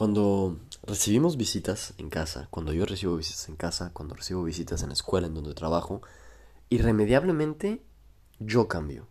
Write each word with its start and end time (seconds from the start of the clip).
cuando 0.00 0.56
recibimos 0.84 1.36
visitas 1.36 1.92
en 1.98 2.08
casa, 2.08 2.48
cuando 2.50 2.72
yo 2.72 2.86
recibo 2.86 3.18
visitas 3.18 3.50
en 3.50 3.56
casa, 3.56 3.90
cuando 3.92 4.14
recibo 4.14 4.42
visitas 4.42 4.80
en 4.80 4.88
la 4.88 4.94
escuela 4.94 5.26
en 5.26 5.34
donde 5.34 5.52
trabajo, 5.52 6.00
irremediablemente 6.70 7.82
yo 8.38 8.66
cambio. 8.66 9.06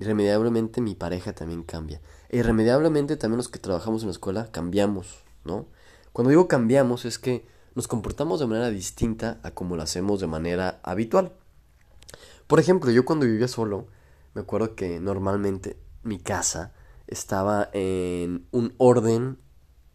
Irremediablemente 0.00 0.80
mi 0.80 0.96
pareja 0.96 1.32
también 1.32 1.62
cambia. 1.62 2.00
irremediablemente 2.28 3.16
también 3.16 3.36
los 3.36 3.46
que 3.46 3.60
trabajamos 3.60 4.02
en 4.02 4.08
la 4.08 4.14
escuela 4.14 4.50
cambiamos, 4.50 5.22
¿no? 5.44 5.66
Cuando 6.12 6.30
digo 6.30 6.48
cambiamos 6.48 7.04
es 7.04 7.20
que 7.20 7.46
nos 7.76 7.86
comportamos 7.86 8.40
de 8.40 8.48
manera 8.48 8.70
distinta 8.70 9.38
a 9.44 9.52
como 9.52 9.76
lo 9.76 9.82
hacemos 9.84 10.18
de 10.18 10.26
manera 10.26 10.80
habitual. 10.82 11.34
Por 12.48 12.58
ejemplo, 12.58 12.90
yo 12.90 13.04
cuando 13.04 13.26
vivía 13.26 13.46
solo, 13.46 13.86
me 14.34 14.40
acuerdo 14.40 14.74
que 14.74 14.98
normalmente 14.98 15.78
mi 16.02 16.18
casa 16.18 16.72
estaba 17.06 17.70
en 17.72 18.48
un 18.50 18.74
orden 18.78 19.38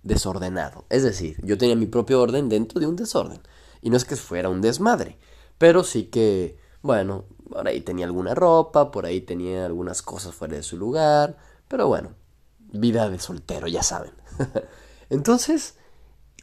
desordenado. 0.07 0.85
Es 0.89 1.03
decir, 1.03 1.37
yo 1.43 1.57
tenía 1.57 1.75
mi 1.75 1.85
propio 1.85 2.21
orden 2.21 2.49
dentro 2.49 2.79
de 2.79 2.87
un 2.87 2.95
desorden. 2.95 3.41
Y 3.81 3.89
no 3.89 3.97
es 3.97 4.05
que 4.05 4.15
fuera 4.15 4.49
un 4.49 4.61
desmadre, 4.61 5.17
pero 5.57 5.83
sí 5.83 6.05
que, 6.05 6.57
bueno, 6.81 7.25
por 7.49 7.67
ahí 7.67 7.81
tenía 7.81 8.05
alguna 8.05 8.33
ropa, 8.33 8.91
por 8.91 9.05
ahí 9.05 9.21
tenía 9.21 9.65
algunas 9.65 10.01
cosas 10.01 10.33
fuera 10.33 10.55
de 10.55 10.63
su 10.63 10.77
lugar, 10.77 11.37
pero 11.67 11.87
bueno, 11.87 12.15
vida 12.59 13.09
de 13.09 13.19
soltero, 13.19 13.67
ya 13.67 13.83
saben. 13.83 14.13
Entonces, 15.09 15.75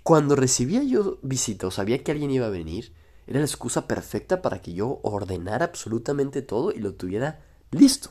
cuando 0.03 0.37
recibía 0.37 0.83
yo 0.83 1.19
visita 1.23 1.67
o 1.67 1.71
sabía 1.71 2.03
que 2.03 2.13
alguien 2.13 2.31
iba 2.31 2.47
a 2.47 2.51
venir, 2.51 2.95
era 3.27 3.39
la 3.39 3.47
excusa 3.47 3.87
perfecta 3.87 4.43
para 4.43 4.61
que 4.61 4.75
yo 4.75 5.01
ordenara 5.03 5.65
absolutamente 5.65 6.43
todo 6.43 6.73
y 6.73 6.79
lo 6.79 6.95
tuviera 6.95 7.43
listo. 7.71 8.11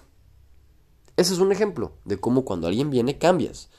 Ese 1.15 1.34
es 1.34 1.40
un 1.40 1.51
ejemplo 1.51 1.93
de 2.05 2.20
cómo 2.20 2.43
cuando 2.43 2.67
alguien 2.67 2.90
viene 2.90 3.20
cambias. 3.20 3.70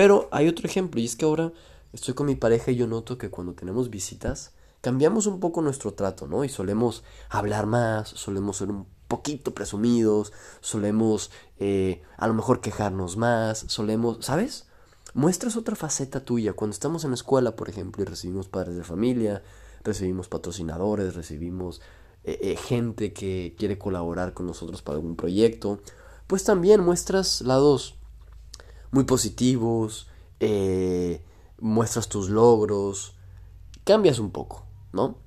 Pero 0.00 0.30
hay 0.32 0.48
otro 0.48 0.66
ejemplo 0.66 0.98
y 0.98 1.04
es 1.04 1.14
que 1.14 1.26
ahora 1.26 1.52
estoy 1.92 2.14
con 2.14 2.24
mi 2.24 2.34
pareja 2.34 2.70
y 2.70 2.76
yo 2.76 2.86
noto 2.86 3.18
que 3.18 3.28
cuando 3.28 3.52
tenemos 3.52 3.90
visitas 3.90 4.54
cambiamos 4.80 5.26
un 5.26 5.40
poco 5.40 5.60
nuestro 5.60 5.92
trato, 5.92 6.26
¿no? 6.26 6.42
Y 6.42 6.48
solemos 6.48 7.04
hablar 7.28 7.66
más, 7.66 8.08
solemos 8.08 8.56
ser 8.56 8.70
un 8.70 8.86
poquito 9.08 9.52
presumidos, 9.52 10.32
solemos 10.62 11.30
eh, 11.58 12.00
a 12.16 12.26
lo 12.28 12.32
mejor 12.32 12.62
quejarnos 12.62 13.18
más, 13.18 13.66
solemos, 13.68 14.24
¿sabes? 14.24 14.68
Muestras 15.12 15.56
otra 15.56 15.76
faceta 15.76 16.24
tuya. 16.24 16.54
Cuando 16.54 16.72
estamos 16.72 17.04
en 17.04 17.10
la 17.10 17.16
escuela, 17.16 17.54
por 17.54 17.68
ejemplo, 17.68 18.02
y 18.02 18.06
recibimos 18.06 18.48
padres 18.48 18.76
de 18.76 18.84
familia, 18.84 19.42
recibimos 19.84 20.28
patrocinadores, 20.28 21.14
recibimos 21.14 21.82
eh, 22.24 22.38
eh, 22.40 22.56
gente 22.56 23.12
que 23.12 23.54
quiere 23.58 23.76
colaborar 23.76 24.32
con 24.32 24.46
nosotros 24.46 24.80
para 24.80 24.96
algún 24.96 25.16
proyecto, 25.16 25.78
pues 26.26 26.42
también 26.42 26.80
muestras 26.80 27.42
lados 27.42 27.99
muy 28.90 29.04
positivos, 29.04 30.08
eh, 30.40 31.22
muestras 31.58 32.08
tus 32.08 32.28
logros, 32.28 33.14
cambias 33.84 34.18
un 34.18 34.30
poco, 34.30 34.66
¿no? 34.92 35.18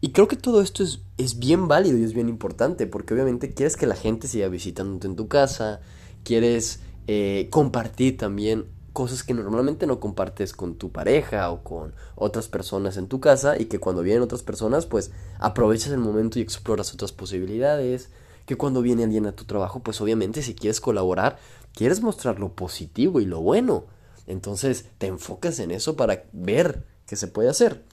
Y 0.00 0.12
creo 0.12 0.28
que 0.28 0.36
todo 0.36 0.62
esto 0.62 0.82
es, 0.82 1.00
es, 1.18 1.38
bien 1.38 1.68
válido 1.68 1.98
y 1.98 2.04
es 2.04 2.14
bien 2.14 2.28
importante, 2.28 2.86
porque 2.86 3.12
obviamente 3.12 3.52
quieres 3.52 3.76
que 3.76 3.86
la 3.86 3.96
gente 3.96 4.28
siga 4.28 4.48
visitándote 4.48 5.06
en 5.06 5.16
tu 5.16 5.28
casa, 5.28 5.80
quieres 6.24 6.80
eh, 7.06 7.48
compartir 7.50 8.16
también 8.16 8.66
cosas 8.92 9.22
que 9.22 9.34
normalmente 9.34 9.86
no 9.86 10.00
compartes 10.00 10.52
con 10.52 10.76
tu 10.76 10.90
pareja 10.90 11.50
o 11.50 11.62
con 11.62 11.94
otras 12.14 12.48
personas 12.48 12.96
en 12.96 13.08
tu 13.08 13.20
casa 13.20 13.58
y 13.58 13.66
que 13.66 13.78
cuando 13.78 14.02
vienen 14.02 14.22
otras 14.22 14.42
personas 14.42 14.86
pues 14.86 15.10
aprovechas 15.38 15.92
el 15.92 15.98
momento 15.98 16.38
y 16.38 16.42
exploras 16.42 16.92
otras 16.92 17.12
posibilidades, 17.12 18.10
que 18.46 18.56
cuando 18.56 18.82
viene 18.82 19.04
alguien 19.04 19.26
a 19.26 19.32
tu 19.32 19.44
trabajo 19.44 19.80
pues 19.80 20.00
obviamente 20.00 20.42
si 20.42 20.54
quieres 20.54 20.80
colaborar 20.80 21.38
quieres 21.74 22.00
mostrar 22.00 22.38
lo 22.38 22.54
positivo 22.54 23.20
y 23.20 23.26
lo 23.26 23.40
bueno. 23.40 23.86
Entonces 24.26 24.86
te 24.98 25.06
enfocas 25.06 25.58
en 25.58 25.70
eso 25.70 25.96
para 25.96 26.24
ver 26.32 26.86
qué 27.06 27.16
se 27.16 27.26
puede 27.26 27.48
hacer. 27.48 27.84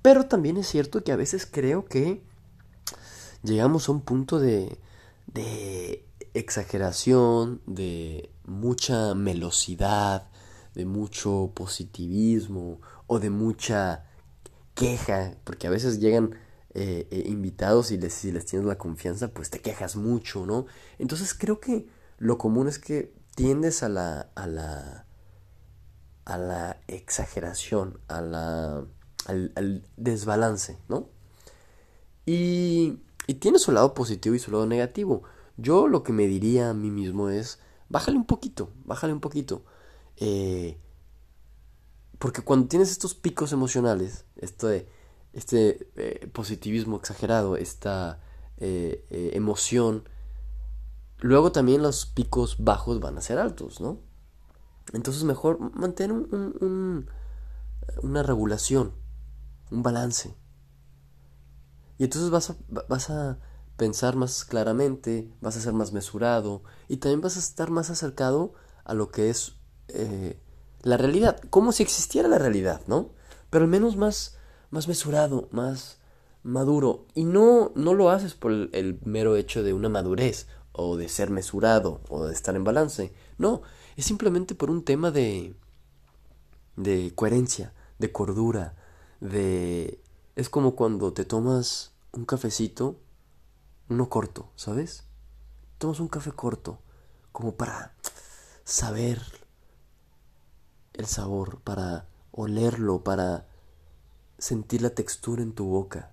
Pero 0.00 0.26
también 0.26 0.56
es 0.56 0.68
cierto 0.68 1.04
que 1.04 1.12
a 1.12 1.16
veces 1.16 1.46
creo 1.46 1.84
que 1.84 2.22
llegamos 3.42 3.88
a 3.88 3.92
un 3.92 4.00
punto 4.00 4.38
de, 4.38 4.78
de 5.26 6.06
exageración, 6.34 7.60
de 7.66 8.30
mucha 8.44 9.14
melosidad, 9.14 10.28
de 10.74 10.84
mucho 10.86 11.52
positivismo 11.54 12.80
o 13.06 13.18
de 13.18 13.30
mucha 13.30 14.06
queja, 14.74 15.36
porque 15.44 15.66
a 15.66 15.70
veces 15.70 16.00
llegan 16.00 16.34
eh, 16.74 17.06
eh, 17.10 17.24
invitados 17.26 17.90
y 17.90 18.00
si 18.10 18.32
les 18.32 18.46
tienes 18.46 18.66
la 18.66 18.78
confianza, 18.78 19.28
pues 19.28 19.50
te 19.50 19.60
quejas 19.60 19.96
mucho, 19.96 20.46
¿no? 20.46 20.66
Entonces 20.98 21.34
creo 21.34 21.60
que 21.60 21.86
lo 22.18 22.38
común 22.38 22.68
es 22.68 22.78
que 22.78 23.12
tiendes 23.34 23.82
a 23.82 23.88
la, 23.88 24.30
a 24.34 24.46
la, 24.46 25.06
a 26.24 26.38
la 26.38 26.80
exageración, 26.88 27.98
a 28.08 28.20
la, 28.20 28.84
al, 29.26 29.86
desbalance, 29.96 30.78
¿no? 30.88 31.08
Y, 32.26 32.98
tiene 33.40 33.58
su 33.58 33.72
lado 33.72 33.94
positivo 33.94 34.34
y 34.34 34.38
su 34.38 34.50
lado 34.50 34.66
negativo. 34.66 35.22
Yo 35.56 35.88
lo 35.88 36.02
que 36.02 36.12
me 36.12 36.26
diría 36.26 36.70
a 36.70 36.74
mí 36.74 36.90
mismo 36.90 37.30
es, 37.30 37.60
bájale 37.88 38.18
un 38.18 38.26
poquito, 38.26 38.70
bájale 38.84 39.12
un 39.14 39.20
poquito. 39.20 39.64
Eh, 40.18 40.78
porque 42.18 42.42
cuando 42.42 42.68
tienes 42.68 42.90
estos 42.90 43.14
picos 43.14 43.52
emocionales, 43.52 44.26
este, 44.36 44.86
este 45.32 45.88
positivismo 46.32 46.98
exagerado, 46.98 47.56
esta 47.56 48.20
eh, 48.58 49.04
emoción 49.32 50.04
Luego 51.22 51.52
también 51.52 51.82
los 51.82 52.04
picos 52.04 52.56
bajos 52.58 52.98
van 52.98 53.16
a 53.16 53.20
ser 53.20 53.38
altos, 53.38 53.80
¿no? 53.80 54.00
Entonces 54.92 55.22
mejor 55.22 55.60
mantener 55.60 56.12
un, 56.12 57.08
una 58.02 58.24
regulación, 58.24 58.92
un 59.70 59.84
balance. 59.84 60.34
Y 61.96 62.04
entonces 62.04 62.30
vas 62.30 62.50
a, 62.50 62.56
vas 62.88 63.08
a 63.10 63.38
pensar 63.76 64.16
más 64.16 64.44
claramente, 64.44 65.32
vas 65.40 65.56
a 65.56 65.60
ser 65.60 65.74
más 65.74 65.92
mesurado 65.92 66.64
y 66.88 66.96
también 66.96 67.20
vas 67.20 67.36
a 67.36 67.40
estar 67.40 67.70
más 67.70 67.88
acercado 67.90 68.54
a 68.84 68.92
lo 68.94 69.12
que 69.12 69.30
es 69.30 69.54
eh, 69.88 70.40
la 70.82 70.96
realidad, 70.96 71.40
como 71.50 71.70
si 71.70 71.84
existiera 71.84 72.28
la 72.28 72.38
realidad, 72.38 72.82
¿no? 72.88 73.10
Pero 73.48 73.64
al 73.64 73.70
menos 73.70 73.96
más, 73.96 74.38
más 74.70 74.88
mesurado, 74.88 75.48
más 75.52 76.00
maduro. 76.42 77.06
Y 77.14 77.22
no, 77.22 77.70
no 77.76 77.94
lo 77.94 78.10
haces 78.10 78.34
por 78.34 78.50
el 78.50 78.98
mero 79.04 79.36
hecho 79.36 79.62
de 79.62 79.72
una 79.72 79.88
madurez 79.88 80.48
o 80.72 80.96
de 80.96 81.08
ser 81.08 81.30
mesurado 81.30 82.00
o 82.08 82.26
de 82.26 82.32
estar 82.32 82.56
en 82.56 82.64
balance. 82.64 83.12
No, 83.38 83.62
es 83.96 84.04
simplemente 84.04 84.54
por 84.54 84.70
un 84.70 84.84
tema 84.84 85.10
de 85.10 85.54
de 86.76 87.12
coherencia, 87.14 87.72
de 87.98 88.12
cordura, 88.12 88.74
de 89.20 90.00
es 90.36 90.48
como 90.48 90.74
cuando 90.74 91.12
te 91.12 91.24
tomas 91.24 91.92
un 92.12 92.24
cafecito, 92.24 92.98
uno 93.88 94.08
corto, 94.08 94.50
¿sabes? 94.56 95.04
Tomas 95.78 96.00
un 96.00 96.08
café 96.08 96.32
corto 96.32 96.78
como 97.32 97.56
para 97.56 97.94
saber 98.64 99.20
el 100.94 101.06
sabor, 101.06 101.60
para 101.60 102.08
olerlo, 102.30 103.02
para 103.02 103.46
sentir 104.38 104.82
la 104.82 104.90
textura 104.90 105.42
en 105.42 105.52
tu 105.52 105.66
boca. 105.66 106.12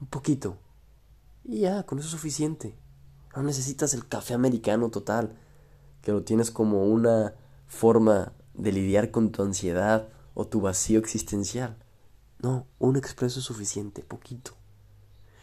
Un 0.00 0.08
poquito. 0.08 0.58
Y 1.44 1.60
ya, 1.60 1.84
con 1.84 1.98
eso 1.98 2.06
es 2.06 2.12
suficiente. 2.12 2.76
No 3.36 3.42
necesitas 3.42 3.92
el 3.92 4.08
café 4.08 4.32
americano 4.32 4.88
total, 4.88 5.36
que 6.00 6.10
lo 6.10 6.22
tienes 6.22 6.50
como 6.50 6.84
una 6.84 7.34
forma 7.66 8.32
de 8.54 8.72
lidiar 8.72 9.10
con 9.10 9.30
tu 9.30 9.42
ansiedad 9.42 10.08
o 10.32 10.46
tu 10.46 10.62
vacío 10.62 10.98
existencial. 10.98 11.76
No, 12.40 12.66
un 12.78 12.96
expreso 12.96 13.40
es 13.40 13.44
suficiente, 13.44 14.02
poquito. 14.02 14.52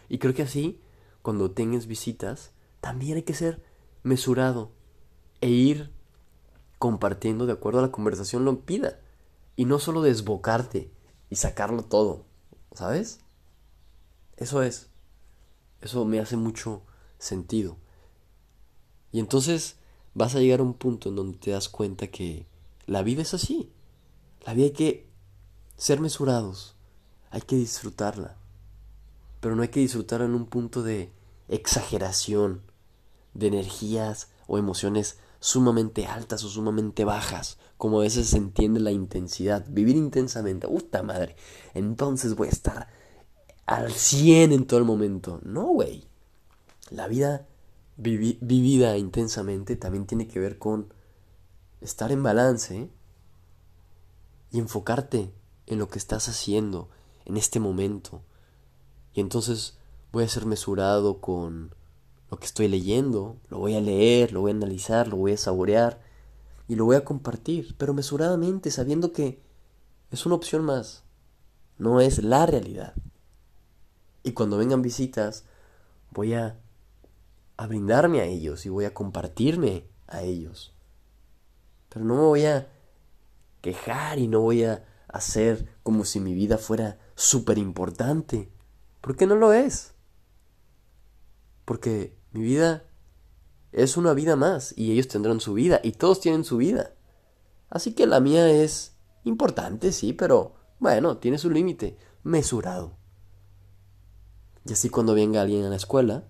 Y 0.09 0.17
creo 0.17 0.33
que 0.33 0.41
así, 0.41 0.81
cuando 1.21 1.51
tengas 1.51 1.85
visitas, 1.85 2.51
también 2.81 3.17
hay 3.17 3.23
que 3.23 3.35
ser 3.35 3.63
mesurado 4.01 4.71
e 5.39 5.49
ir 5.49 5.91
compartiendo 6.79 7.45
de 7.45 7.53
acuerdo 7.53 7.79
a 7.79 7.83
la 7.83 7.91
conversación 7.91 8.43
lo 8.43 8.61
pida. 8.61 8.99
Y 9.55 9.65
no 9.65 9.77
solo 9.77 10.01
desbocarte 10.01 10.91
y 11.29 11.35
sacarlo 11.35 11.83
todo, 11.83 12.25
¿sabes? 12.73 13.19
Eso 14.35 14.63
es. 14.63 14.89
Eso 15.81 16.05
me 16.05 16.19
hace 16.19 16.37
mucho 16.37 16.81
sentido. 17.19 17.82
Y 19.13 19.19
entonces 19.19 19.77
vas 20.13 20.35
a 20.35 20.39
llegar 20.39 20.59
a 20.59 20.63
un 20.63 20.73
punto 20.73 21.07
en 21.07 21.15
donde 21.15 21.37
te 21.37 21.51
das 21.51 21.69
cuenta 21.69 22.07
que 22.07 22.47
la 22.87 23.03
vida 23.03 23.21
es 23.21 23.33
así. 23.33 23.71
La 24.45 24.53
vida 24.53 24.65
hay 24.65 24.71
que 24.71 25.07
ser 25.77 26.01
mesurados, 26.01 26.75
hay 27.29 27.41
que 27.41 27.55
disfrutarla. 27.55 28.35
Pero 29.39 29.55
no 29.55 29.61
hay 29.61 29.69
que 29.69 29.79
disfrutarla 29.79 30.25
en 30.25 30.33
un 30.33 30.47
punto 30.47 30.81
de 30.83 31.13
exageración, 31.47 32.63
de 33.33 33.47
energías 33.47 34.29
o 34.47 34.57
emociones 34.57 35.19
sumamente 35.39 36.07
altas 36.07 36.43
o 36.43 36.49
sumamente 36.49 37.05
bajas, 37.05 37.59
como 37.77 37.99
a 37.99 38.03
veces 38.03 38.29
se 38.29 38.37
entiende 38.37 38.79
la 38.79 38.91
intensidad. 38.91 39.65
Vivir 39.69 39.95
intensamente, 39.95 40.67
puta 40.67 41.03
madre, 41.03 41.35
entonces 41.73 42.35
voy 42.35 42.47
a 42.47 42.51
estar 42.51 42.87
al 43.65 43.91
100 43.91 44.53
en 44.53 44.65
todo 44.65 44.79
el 44.79 44.85
momento. 44.85 45.39
No, 45.43 45.67
güey. 45.67 46.07
La 46.89 47.07
vida 47.07 47.47
vivida 47.97 48.97
intensamente 48.97 49.75
también 49.75 50.05
tiene 50.05 50.27
que 50.27 50.39
ver 50.39 50.57
con 50.57 50.93
estar 51.81 52.11
en 52.11 52.23
balance 52.23 52.89
y 54.51 54.59
enfocarte 54.59 55.31
en 55.67 55.79
lo 55.79 55.89
que 55.89 55.99
estás 55.99 56.27
haciendo 56.29 56.89
en 57.25 57.37
este 57.37 57.59
momento. 57.59 58.21
Y 59.13 59.21
entonces 59.21 59.77
voy 60.11 60.23
a 60.23 60.29
ser 60.29 60.45
mesurado 60.45 61.19
con 61.19 61.75
lo 62.29 62.39
que 62.39 62.45
estoy 62.45 62.67
leyendo, 62.67 63.37
lo 63.49 63.59
voy 63.59 63.75
a 63.75 63.81
leer, 63.81 64.31
lo 64.31 64.41
voy 64.41 64.51
a 64.51 64.55
analizar, 64.55 65.07
lo 65.07 65.17
voy 65.17 65.33
a 65.33 65.37
saborear 65.37 66.01
y 66.67 66.75
lo 66.75 66.85
voy 66.85 66.95
a 66.95 67.05
compartir, 67.05 67.75
pero 67.77 67.93
mesuradamente, 67.93 68.71
sabiendo 68.71 69.11
que 69.11 69.41
es 70.09 70.25
una 70.25 70.35
opción 70.35 70.63
más, 70.63 71.03
no 71.77 72.01
es 72.01 72.23
la 72.23 72.45
realidad. 72.45 72.93
Y 74.23 74.31
cuando 74.31 74.57
vengan 74.57 74.81
visitas, 74.81 75.45
voy 76.11 76.33
a, 76.33 76.57
a 77.57 77.67
brindarme 77.67 78.21
a 78.21 78.25
ellos 78.25 78.65
y 78.65 78.69
voy 78.69 78.85
a 78.85 78.93
compartirme 78.93 79.87
a 80.07 80.21
ellos. 80.23 80.75
Pero 81.89 82.05
no 82.05 82.15
me 82.15 82.21
voy 82.21 82.45
a 82.45 82.67
quejar 83.61 84.19
y 84.19 84.27
no 84.27 84.41
voy 84.41 84.63
a 84.63 84.83
hacer 85.07 85.77
como 85.83 86.05
si 86.05 86.19
mi 86.19 86.33
vida 86.33 86.57
fuera 86.57 86.99
súper 87.15 87.57
importante. 87.57 88.51
Porque 89.01 89.27
no 89.27 89.35
lo 89.35 89.53
es. 89.53 89.93
Porque 91.65 92.17
mi 92.31 92.41
vida 92.41 92.83
es 93.71 93.97
una 93.97 94.13
vida 94.13 94.35
más 94.35 94.73
y 94.77 94.91
ellos 94.91 95.07
tendrán 95.07 95.39
su 95.39 95.53
vida 95.53 95.79
y 95.83 95.93
todos 95.93 96.19
tienen 96.19 96.43
su 96.43 96.57
vida. 96.57 96.93
Así 97.69 97.93
que 97.93 98.05
la 98.05 98.19
mía 98.19 98.49
es 98.49 98.95
importante, 99.23 99.91
sí, 99.91 100.13
pero 100.13 100.55
bueno, 100.79 101.17
tiene 101.17 101.37
su 101.37 101.49
límite, 101.49 101.97
mesurado. 102.23 102.97
Y 104.65 104.73
así 104.73 104.89
cuando 104.89 105.13
venga 105.13 105.41
alguien 105.41 105.65
a 105.65 105.69
la 105.69 105.75
escuela, 105.75 106.27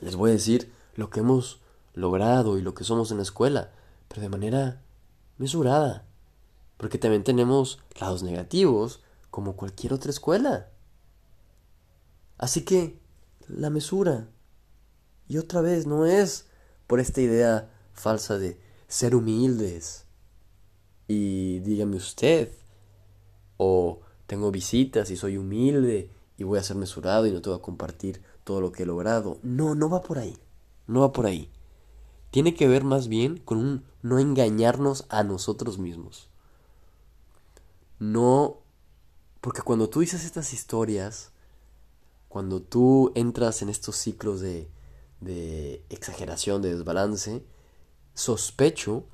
les 0.00 0.16
voy 0.16 0.30
a 0.30 0.34
decir 0.34 0.72
lo 0.94 1.10
que 1.10 1.20
hemos 1.20 1.60
logrado 1.94 2.58
y 2.58 2.62
lo 2.62 2.74
que 2.74 2.84
somos 2.84 3.10
en 3.10 3.18
la 3.18 3.22
escuela, 3.22 3.72
pero 4.08 4.22
de 4.22 4.28
manera 4.28 4.82
mesurada. 5.38 6.06
Porque 6.76 6.98
también 6.98 7.24
tenemos 7.24 7.80
lados 8.00 8.22
negativos, 8.22 9.02
como 9.30 9.56
cualquier 9.56 9.92
otra 9.92 10.10
escuela. 10.10 10.70
Así 12.38 12.64
que, 12.64 12.98
la 13.48 13.70
mesura. 13.70 14.28
Y 15.28 15.38
otra 15.38 15.60
vez, 15.60 15.86
no 15.86 16.06
es 16.06 16.46
por 16.86 17.00
esta 17.00 17.20
idea 17.20 17.70
falsa 17.92 18.38
de 18.38 18.58
ser 18.88 19.14
humildes. 19.14 20.06
Y 21.06 21.60
dígame 21.60 21.96
usted, 21.96 22.52
o 23.56 24.00
tengo 24.26 24.50
visitas 24.50 25.10
y 25.10 25.16
soy 25.16 25.36
humilde 25.36 26.10
y 26.38 26.44
voy 26.44 26.58
a 26.58 26.62
ser 26.62 26.76
mesurado 26.76 27.26
y 27.26 27.32
no 27.32 27.42
te 27.42 27.50
voy 27.50 27.58
a 27.58 27.62
compartir 27.62 28.22
todo 28.44 28.60
lo 28.60 28.72
que 28.72 28.82
he 28.82 28.86
logrado. 28.86 29.38
No, 29.42 29.74
no 29.74 29.88
va 29.88 30.02
por 30.02 30.18
ahí. 30.18 30.36
No 30.86 31.00
va 31.00 31.12
por 31.12 31.26
ahí. 31.26 31.50
Tiene 32.30 32.54
que 32.54 32.68
ver 32.68 32.84
más 32.84 33.08
bien 33.08 33.38
con 33.38 33.58
un 33.58 33.84
no 34.02 34.18
engañarnos 34.18 35.06
a 35.08 35.22
nosotros 35.24 35.78
mismos. 35.78 36.28
No, 37.98 38.58
porque 39.40 39.62
cuando 39.62 39.88
tú 39.88 40.00
dices 40.00 40.24
estas 40.24 40.52
historias, 40.52 41.32
cuando 42.28 42.62
tú 42.62 43.12
entras 43.14 43.62
en 43.62 43.68
estos 43.68 43.96
ciclos 43.96 44.40
de, 44.40 44.70
de 45.20 45.84
exageración, 45.90 46.62
de 46.62 46.74
desbalance, 46.74 47.44
sospecho 48.14 49.04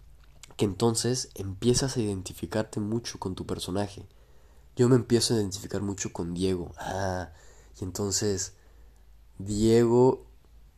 que 0.57 0.65
entonces 0.65 1.31
empiezas 1.35 1.97
a 1.97 2.01
identificarte 2.01 2.81
mucho 2.81 3.19
con 3.19 3.35
tu 3.35 3.47
personaje. 3.47 4.07
Yo 4.77 4.89
me 4.89 4.97
empiezo 4.97 5.35
a 5.35 5.39
identificar 5.39 5.83
mucho 5.83 6.13
con 6.13 6.35
Diego. 6.35 6.73
Ah, 6.79 7.31
y 7.81 7.85
entonces 7.85 8.55
Diego 9.39 10.27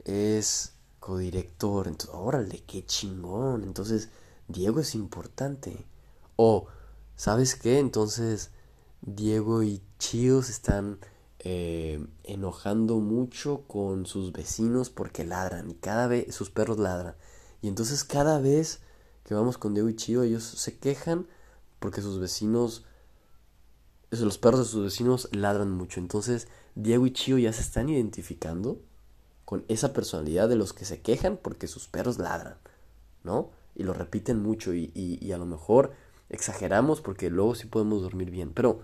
es 0.05 0.75
codirector. 1.01 1.89
Entonces, 1.89 2.15
órale, 2.15 2.63
qué 2.67 2.85
chingón. 2.85 3.65
Entonces, 3.65 4.11
Diego 4.49 4.81
es 4.81 4.95
importante. 4.95 5.87
O, 6.37 6.67
¿sabes 7.17 7.55
qué? 7.55 7.79
Entonces, 7.79 8.51
Diego 9.03 9.63
y 9.63 9.83
Chíos 9.99 10.51
están 10.51 10.99
eh, 11.41 12.05
enojando 12.25 12.97
mucho 12.97 13.63
con 13.69 14.07
sus 14.07 14.33
vecinos 14.33 14.91
porque 14.91 15.25
ladran. 15.25 15.71
Y 15.71 15.75
cada 15.75 16.07
vez 16.07 16.35
sus 16.35 16.51
perros 16.51 16.79
ladran. 16.79 17.15
Y 17.63 17.69
entonces, 17.69 18.05
cada 18.05 18.39
vez 18.41 18.81
que 19.25 19.35
vamos 19.35 19.59
con 19.59 19.75
Diego 19.75 19.89
y 19.89 19.97
Chío, 19.97 20.23
ellos 20.23 20.45
se 20.45 20.79
quejan 20.79 21.27
porque 21.79 22.03
sus 22.03 22.19
vecinos 22.19 22.85
los 24.11 24.39
perros 24.39 24.61
de 24.61 24.67
sus 24.67 24.85
vecinos 24.85 25.29
ladran 25.33 25.71
mucho. 25.71 26.01
Entonces, 26.01 26.49
Diego 26.75 27.07
y 27.07 27.13
Chio 27.13 27.39
ya 27.39 27.53
se 27.53 27.61
están 27.61 27.89
identificando 27.89 28.81
con 29.45 29.65
esa 29.69 29.93
personalidad 29.93 30.49
de 30.49 30.57
los 30.57 30.73
que 30.73 30.85
se 30.85 31.01
quejan 31.01 31.39
porque 31.39 31.69
sus 31.69 31.89
perros 31.89 32.19
ladran, 32.19 32.57
¿no? 33.25 33.51
Y 33.75 33.83
lo 33.83 33.93
repiten 33.95 34.43
mucho 34.43 34.75
y, 34.75 34.91
y, 34.95 35.33
a 35.33 35.39
lo 35.39 35.47
mejor 35.47 35.93
exageramos 36.29 37.01
porque 37.01 37.31
luego 37.31 37.55
sí 37.55 37.67
podemos 37.67 38.03
dormir 38.03 38.31
bien. 38.31 38.53
Pero 38.53 38.81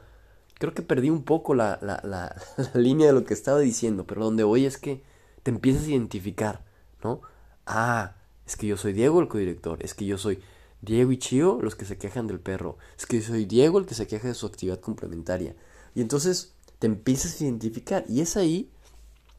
creo 0.54 0.72
que 0.72 0.82
perdí 0.82 1.10
un 1.10 1.24
poco 1.24 1.54
la, 1.54 1.78
la, 1.82 2.00
la, 2.04 2.36
la 2.74 2.80
línea 2.80 3.08
de 3.08 3.12
lo 3.12 3.24
que 3.24 3.34
estaba 3.34 3.58
diciendo. 3.58 4.06
Pero 4.06 4.24
donde 4.24 4.44
voy 4.44 4.66
es 4.66 4.78
que 4.78 5.02
te 5.42 5.50
empiezas 5.50 5.84
a 5.84 5.90
identificar, 5.90 6.64
¿no? 7.02 7.20
Ah, 7.66 8.14
es 8.46 8.56
que 8.56 8.66
yo 8.66 8.76
soy 8.76 8.92
Diego 8.92 9.20
el 9.20 9.28
codirector, 9.28 9.82
es 9.82 9.94
que 9.94 10.06
yo 10.06 10.18
soy 10.18 10.38
Diego 10.84 11.12
y 11.12 11.18
Chio 11.18 11.58
los 11.60 11.74
que 11.74 11.84
se 11.84 11.98
quejan 11.98 12.26
del 12.26 12.40
perro. 12.40 12.78
Es 12.98 13.06
que 13.06 13.20
soy 13.22 13.46
Diego 13.46 13.78
el 13.78 13.86
que 13.86 13.94
se 13.94 14.06
queja 14.06 14.28
de 14.28 14.34
su 14.34 14.46
actividad 14.46 14.80
complementaria. 14.80 15.56
Y 15.94 16.00
entonces 16.00 16.54
te 16.78 16.86
empiezas 16.86 17.40
a 17.40 17.44
identificar. 17.44 18.04
Y 18.08 18.20
es 18.20 18.36
ahí 18.36 18.70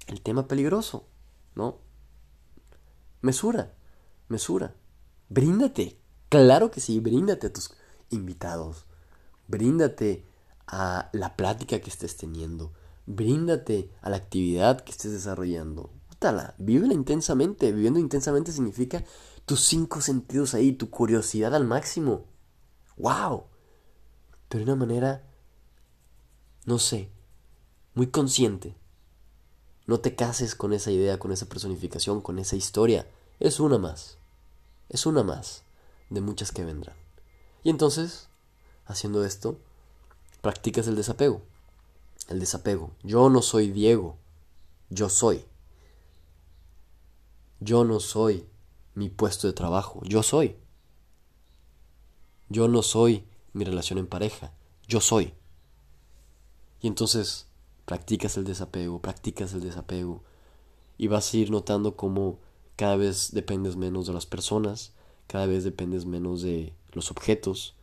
el 0.08 0.22
tema 0.22 0.48
peligroso, 0.48 1.08
¿no? 1.56 1.80
Mesura, 3.22 3.74
mesura. 4.28 4.76
Bríndate. 5.30 6.00
Claro 6.30 6.72
que 6.72 6.82
sí, 6.82 7.00
bríndate 7.00 7.48
a 7.48 7.54
tus 7.54 7.74
invitados. 8.10 8.86
Bríndate 9.48 10.26
a 10.68 11.10
la 11.14 11.36
plática 11.36 11.80
que 11.80 11.90
estés 11.90 12.18
teniendo. 12.18 12.74
Bríndate 13.06 13.92
a 14.02 14.10
la 14.10 14.18
actividad 14.18 14.82
que 14.82 14.92
estés 14.92 15.12
desarrollando. 15.12 15.92
Útala, 16.12 16.56
vívela 16.58 16.94
intensamente. 16.94 17.72
Viviendo 17.72 18.00
intensamente 18.00 18.52
significa 18.52 19.04
tus 19.46 19.62
cinco 19.62 20.02
sentidos 20.02 20.54
ahí, 20.54 20.74
tu 20.74 20.90
curiosidad 20.90 21.54
al 21.54 21.66
máximo. 21.66 22.26
¡Wow! 22.98 23.44
Pero 24.50 24.66
de 24.66 24.72
una 24.72 24.86
manera, 24.86 25.24
no 26.66 26.80
sé, 26.80 27.10
muy 27.94 28.08
consciente. 28.08 28.76
No 29.86 30.00
te 30.00 30.16
cases 30.16 30.56
con 30.56 30.74
esa 30.74 30.92
idea, 30.92 31.20
con 31.20 31.32
esa 31.32 31.46
personificación, 31.46 32.22
con 32.22 32.40
esa 32.40 32.56
historia. 32.56 33.08
Es 33.40 33.60
una 33.60 33.78
más. 33.78 34.18
Es 34.90 35.06
una 35.06 35.24
más 35.24 35.64
de 36.10 36.22
muchas 36.22 36.52
que 36.52 36.66
vendrán. 36.66 36.96
Y 37.64 37.70
entonces, 37.70 38.30
haciendo 38.86 39.24
esto, 39.24 39.60
practicas 40.42 40.88
el 40.88 40.96
desapego. 40.96 41.42
El 42.30 42.40
desapego. 42.40 42.92
Yo 43.04 43.30
no 43.30 43.44
soy 43.44 43.72
Diego. 43.72 44.18
Yo 44.90 45.10
soy. 45.10 45.46
Yo 47.60 47.84
no 47.84 48.00
soy 48.00 48.48
mi 48.96 49.10
puesto 49.10 49.48
de 49.48 49.54
trabajo. 49.54 50.02
Yo 50.04 50.24
soy. 50.24 50.56
Yo 52.50 52.68
no 52.68 52.82
soy 52.82 53.26
mi 53.54 53.66
relación 53.66 54.00
en 54.00 54.08
pareja. 54.08 54.54
Yo 54.88 55.02
soy. 55.02 55.34
Y 56.82 56.88
entonces 56.88 57.48
practicas 57.86 58.38
el 58.38 58.46
desapego, 58.46 59.02
practicas 59.02 59.54
el 59.54 59.62
desapego. 59.62 60.24
Y 60.98 61.08
vas 61.08 61.34
a 61.34 61.38
ir 61.38 61.52
notando 61.52 61.96
cómo 61.96 62.40
cada 62.76 62.96
vez 62.96 63.32
dependes 63.34 63.76
menos 63.76 64.08
de 64.08 64.14
las 64.14 64.26
personas, 64.26 64.94
cada 65.28 65.46
vez 65.46 65.64
dependes 65.64 66.06
menos 66.06 66.42
de 66.42 66.74
los 66.94 67.12
objetos, 67.12 67.76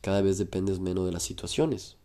cada 0.00 0.22
vez 0.22 0.38
dependes 0.38 0.80
menos 0.80 1.06
de 1.06 1.12
las 1.12 1.22
situaciones. 1.22 1.96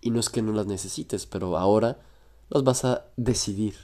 Y 0.00 0.10
no 0.10 0.20
es 0.20 0.28
que 0.28 0.42
no 0.42 0.52
las 0.52 0.66
necesites, 0.66 1.26
pero 1.26 1.56
ahora 1.56 2.00
las 2.48 2.62
vas 2.62 2.84
a 2.84 3.06
decidir 3.16 3.74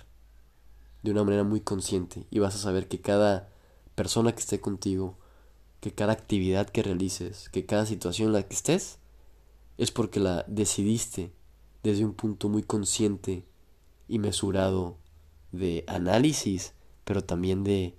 de 1.03 1.11
una 1.11 1.25
manera 1.25 1.45
muy 1.45 1.61
consciente 1.61 2.27
y 2.31 2.39
vas 2.39 2.55
a 2.55 2.59
saber 2.59 2.89
que 2.89 3.01
cada 3.01 3.52
persona 3.95 4.33
que 4.33 4.41
esté 4.41 4.61
contigo, 4.61 5.19
que 5.81 5.93
cada 5.93 6.13
actividad 6.13 6.69
que 6.69 6.83
realices, 6.83 7.49
que 7.49 7.67
cada 7.67 7.87
situación 7.87 8.29
en 8.29 8.35
la 8.35 8.43
que 8.43 8.55
estés, 8.55 8.99
es 9.79 9.91
porque 9.91 10.21
la 10.21 10.45
decidiste 10.49 11.33
desde 11.83 12.05
un 12.05 12.15
punto 12.15 12.49
muy 12.49 12.63
consciente 12.63 13.45
y 14.09 14.19
mesurado 14.19 14.99
de 15.51 15.85
análisis, 15.87 16.75
pero 17.05 17.25
también 17.25 17.65
de 17.65 17.97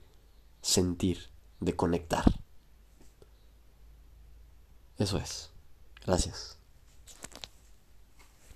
sentir, 0.61 1.29
de 1.59 1.75
conectar. 1.75 2.23
Eso 4.97 5.17
es. 5.17 5.51
Gracias. 6.05 6.57